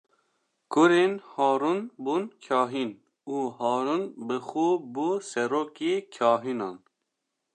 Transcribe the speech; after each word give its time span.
Kurên 0.71 1.11
Harûn 1.31 1.81
bûn 2.03 2.23
kahîn 2.43 2.91
û 3.35 3.35
Harûn 3.57 4.03
bi 4.27 4.37
xwe 4.47 4.69
bû 4.93 5.07
serokê 5.29 5.95
kahînan. 6.15 6.77